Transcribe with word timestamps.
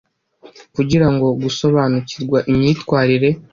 kugira 0.75 1.07
ngo 1.13 1.27
gusobanukirwa 1.43 2.37
imyitwarire 2.51 3.29